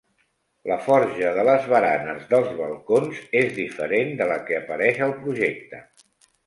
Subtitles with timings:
[0.69, 5.89] La forja de les baranes dels balcons és diferent de la que apareix al projecte.